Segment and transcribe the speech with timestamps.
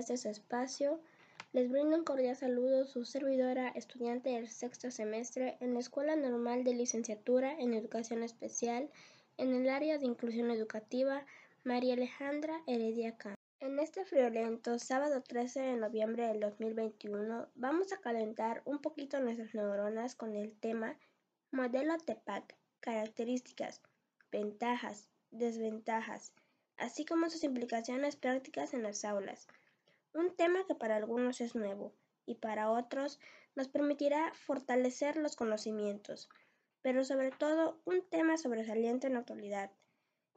[0.00, 1.00] través de su espacio.
[1.52, 6.64] Les brindo un cordial saludo su servidora, estudiante del sexto semestre en la Escuela Normal
[6.64, 8.88] de Licenciatura en Educación Especial
[9.36, 11.26] en el área de inclusión educativa
[11.64, 13.34] María Alejandra Heredia Can.
[13.60, 19.54] En este friolento sábado 13 de noviembre del 2021 vamos a calentar un poquito nuestras
[19.54, 20.96] neuronas con el tema
[21.50, 23.82] Modelo TEPAC, características,
[24.32, 26.32] ventajas, desventajas,
[26.78, 29.46] así como sus implicaciones prácticas en las aulas.
[30.12, 31.94] Un tema que para algunos es nuevo
[32.26, 33.20] y para otros
[33.54, 36.28] nos permitirá fortalecer los conocimientos,
[36.82, 39.70] pero sobre todo un tema sobresaliente en actualidad,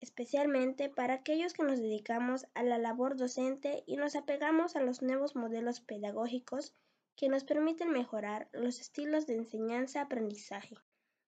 [0.00, 5.00] especialmente para aquellos que nos dedicamos a la labor docente y nos apegamos a los
[5.00, 6.74] nuevos modelos pedagógicos
[7.16, 10.76] que nos permiten mejorar los estilos de enseñanza-aprendizaje.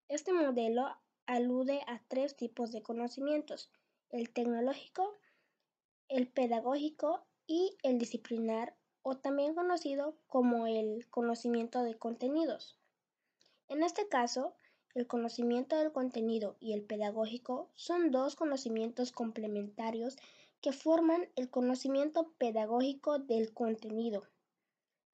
[0.09, 3.71] Este modelo alude a tres tipos de conocimientos,
[4.11, 5.15] el tecnológico,
[6.09, 12.77] el pedagógico y el disciplinar o también conocido como el conocimiento de contenidos.
[13.69, 14.55] En este caso,
[14.95, 20.17] el conocimiento del contenido y el pedagógico son dos conocimientos complementarios
[20.61, 24.27] que forman el conocimiento pedagógico del contenido.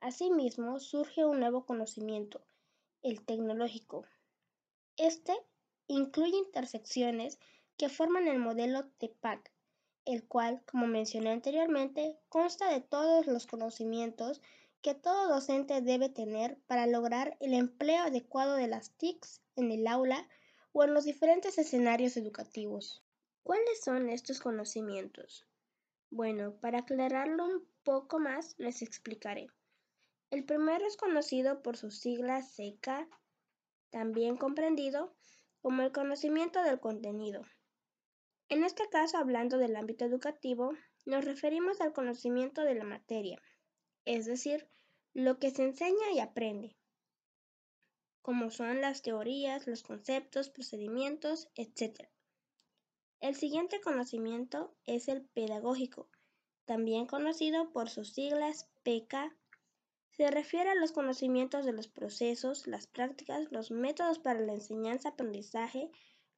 [0.00, 2.40] Asimismo, surge un nuevo conocimiento,
[3.02, 4.04] el tecnológico.
[4.96, 5.34] Este
[5.86, 7.38] incluye intersecciones
[7.76, 9.51] que forman el modelo TEPAC,
[10.04, 14.40] el cual, como mencioné anteriormente, consta de todos los conocimientos
[14.82, 19.86] que todo docente debe tener para lograr el empleo adecuado de las TICs en el
[19.86, 20.28] aula
[20.72, 23.02] o en los diferentes escenarios educativos.
[23.44, 25.46] ¿Cuáles son estos conocimientos?
[26.10, 29.48] Bueno, para aclararlo un poco más, les explicaré.
[30.30, 33.08] El primero es conocido por sus siglas SECA,
[33.90, 35.14] también comprendido
[35.60, 37.42] como el conocimiento del contenido.
[38.52, 40.74] En este caso, hablando del ámbito educativo,
[41.06, 43.40] nos referimos al conocimiento de la materia,
[44.04, 44.68] es decir,
[45.14, 46.76] lo que se enseña y aprende,
[48.20, 52.10] como son las teorías, los conceptos, procedimientos, etc.
[53.20, 56.10] El siguiente conocimiento es el pedagógico,
[56.66, 59.34] también conocido por sus siglas PK.
[60.10, 65.90] Se refiere a los conocimientos de los procesos, las prácticas, los métodos para la enseñanza-aprendizaje,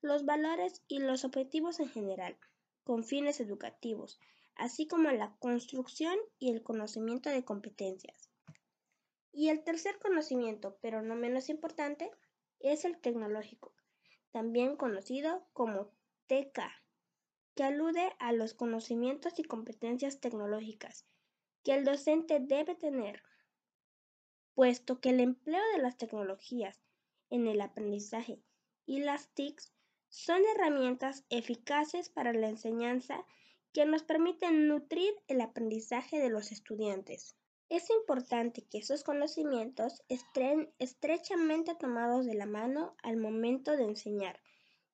[0.05, 2.37] los valores y los objetivos en general,
[2.85, 4.21] con fines educativos,
[4.55, 8.29] así como la construcción y el conocimiento de competencias.
[9.33, 12.11] Y el tercer conocimiento, pero no menos importante,
[12.61, 13.75] es el tecnológico,
[14.31, 15.91] también conocido como
[16.27, 16.61] TK,
[17.55, 21.07] que alude a los conocimientos y competencias tecnológicas
[21.63, 23.23] que el docente debe tener,
[24.55, 26.79] puesto que el empleo de las tecnologías
[27.31, 28.43] en el aprendizaje
[28.85, 29.73] y las TICs
[30.15, 33.27] son herramientas eficaces para la enseñanza
[33.73, 37.35] que nos permiten nutrir el aprendizaje de los estudiantes.
[37.69, 44.41] Es importante que esos conocimientos estén estrechamente tomados de la mano al momento de enseñar,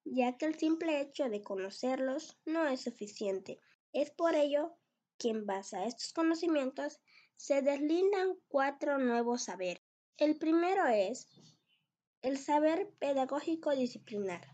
[0.05, 3.61] ya que el simple hecho de conocerlos no es suficiente.
[3.93, 4.75] Es por ello
[5.19, 6.99] que en base a estos conocimientos
[7.37, 9.85] se deslindan cuatro nuevos saberes.
[10.17, 11.29] El primero es
[12.23, 14.47] el saber pedagógico disciplinar,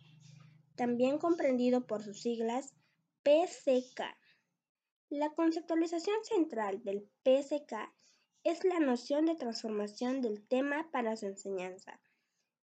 [0.77, 2.75] también comprendido por sus siglas
[3.23, 4.03] PCK.
[5.09, 7.93] La conceptualización central del PCK
[8.45, 12.01] es la noción de transformación del tema para su enseñanza.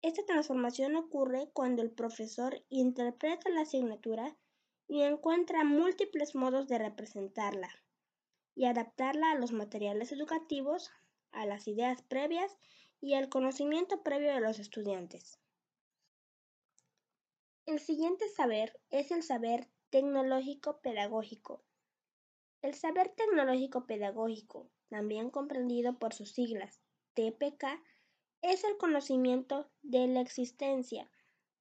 [0.03, 4.37] Esta transformación ocurre cuando el profesor interpreta la asignatura
[4.89, 7.71] y encuentra múltiples modos de representarla
[8.55, 10.91] y adaptarla a los materiales educativos,
[11.31, 12.59] a las ideas previas
[13.01, 15.42] y al conocimiento previo de los estudiantes.
[17.65, 21.63] El siguiente saber es el saber tecnológico pedagógico.
[22.61, 26.83] El saber tecnológico pedagógico también comprendido por sus siglas
[27.15, 27.65] TPK,
[28.43, 31.11] es el conocimiento de la existencia,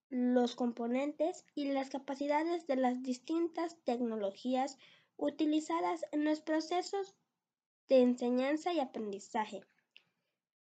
[0.09, 4.77] los componentes y las capacidades de las distintas tecnologías
[5.17, 7.15] utilizadas en los procesos
[7.87, 9.63] de enseñanza y aprendizaje.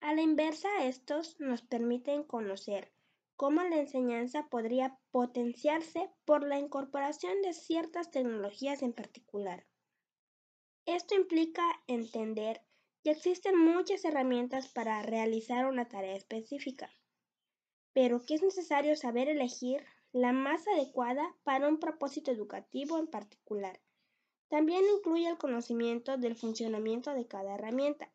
[0.01, 2.91] A la inversa, estos nos permiten conocer
[3.39, 9.65] cómo la enseñanza podría potenciarse por la incorporación de ciertas tecnologías en particular.
[10.85, 12.61] Esto implica entender
[13.01, 16.91] que existen muchas herramientas para realizar una tarea específica,
[17.93, 23.79] pero que es necesario saber elegir la más adecuada para un propósito educativo en particular.
[24.49, 28.11] También incluye el conocimiento del funcionamiento de cada herramienta.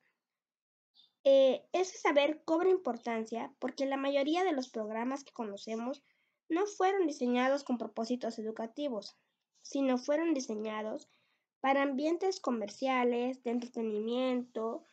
[1.25, 6.03] Eh, ese saber cobra importancia porque la mayoría de los programas que conocemos
[6.51, 9.17] no fueron diseñados con propósitos educativos,
[9.63, 11.09] sino fueron diseñados
[11.61, 14.85] para ambientes comerciales, de entretenimiento,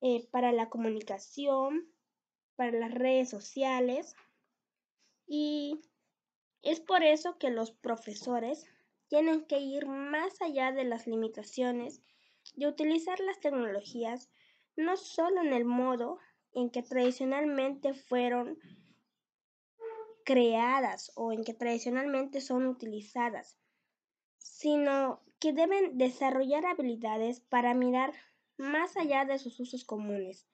[0.00, 1.88] eh, para la comunicación,
[2.56, 4.16] para las redes sociales.
[5.28, 5.80] Y
[6.62, 8.66] es por eso que los profesores
[9.06, 12.02] tienen que ir más allá de las limitaciones
[12.54, 14.28] de utilizar las tecnologías
[14.76, 16.18] no solo en el modo
[16.52, 18.58] en que tradicionalmente fueron
[20.24, 23.58] creadas o en que tradicionalmente son utilizadas,
[24.38, 28.12] sino que deben desarrollar habilidades para mirar
[28.56, 30.46] más allá de sus usos comunes,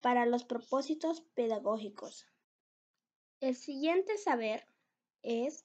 [0.00, 2.26] para los propósitos pedagógicos.
[3.40, 4.66] El siguiente saber
[5.22, 5.64] es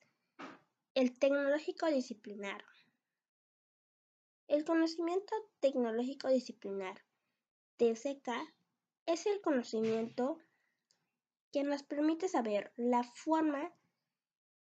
[0.93, 2.63] el tecnológico disciplinar.
[4.47, 7.03] El conocimiento tecnológico disciplinar,
[7.77, 8.29] TCK,
[9.05, 10.39] es el conocimiento
[11.51, 13.73] que nos permite saber la forma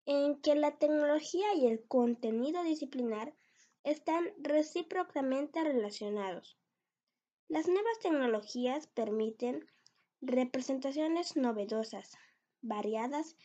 [0.06, 3.34] en que la tecnología y el contenido disciplinar
[3.84, 6.58] están recíprocamente relacionados.
[7.50, 9.66] Las nuevas tecnologías permiten
[10.22, 12.18] representaciones novedosas,
[12.62, 13.36] variadas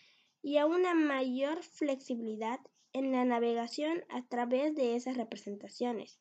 [0.42, 2.60] y a una mayor flexibilidad
[2.92, 6.18] en la navegación a través de esas representaciones.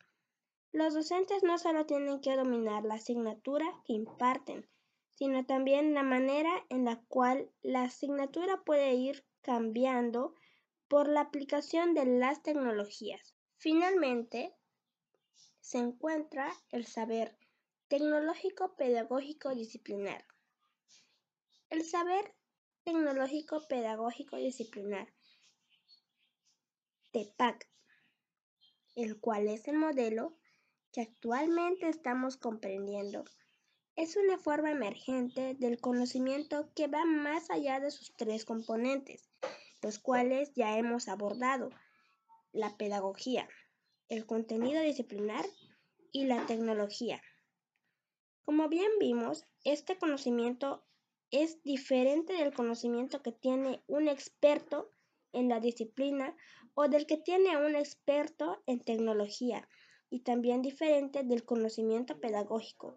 [0.73, 4.69] Los docentes no solo tienen que dominar la asignatura que imparten,
[5.09, 10.33] sino también la manera en la cual la asignatura puede ir cambiando
[10.87, 13.35] por la aplicación de las tecnologías.
[13.57, 14.55] Finalmente,
[15.59, 17.37] se encuentra el saber
[17.87, 20.25] tecnológico pedagógico disciplinar.
[21.69, 22.33] El saber
[22.83, 25.13] tecnológico pedagógico disciplinar
[27.11, 27.69] TEPAC,
[28.95, 30.37] el cual es el modelo
[30.91, 33.23] que actualmente estamos comprendiendo,
[33.95, 39.29] es una forma emergente del conocimiento que va más allá de sus tres componentes,
[39.81, 41.69] los cuales ya hemos abordado,
[42.51, 43.47] la pedagogía,
[44.09, 45.45] el contenido disciplinar
[46.11, 47.21] y la tecnología.
[48.43, 50.83] Como bien vimos, este conocimiento
[51.29, 54.91] es diferente del conocimiento que tiene un experto
[55.31, 56.35] en la disciplina
[56.73, 59.69] o del que tiene un experto en tecnología
[60.11, 62.95] y también diferente del conocimiento pedagógico,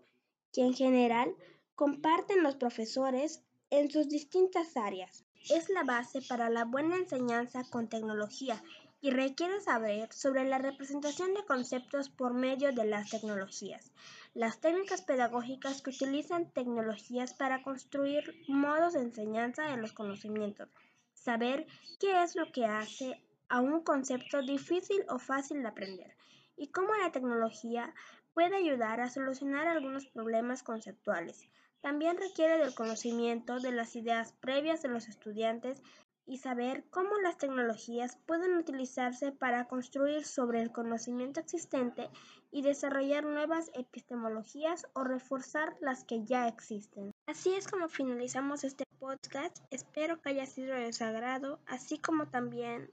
[0.52, 1.34] que en general
[1.76, 3.40] comparten los profesores
[3.70, 5.24] en sus distintas áreas.
[5.48, 8.60] Es la base para la buena enseñanza con tecnología
[9.00, 13.92] y requiere saber sobre la representación de conceptos por medio de las tecnologías,
[14.34, 20.68] las técnicas pedagógicas que utilizan tecnologías para construir modos de enseñanza de los conocimientos,
[21.12, 21.66] saber
[22.00, 26.16] qué es lo que hace a un concepto difícil o fácil de aprender
[26.56, 27.94] y cómo la tecnología
[28.34, 31.48] puede ayudar a solucionar algunos problemas conceptuales.
[31.80, 35.82] También requiere del conocimiento de las ideas previas de los estudiantes
[36.26, 42.08] y saber cómo las tecnologías pueden utilizarse para construir sobre el conocimiento existente
[42.50, 47.10] y desarrollar nuevas epistemologías o reforzar las que ya existen.
[47.26, 49.58] Así es como finalizamos este podcast.
[49.70, 52.90] Espero que haya sido de su agrado, así como también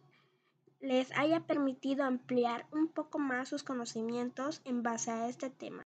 [0.81, 5.79] les haya permitido ampliar un poco más sus conocimientos en base a este tema.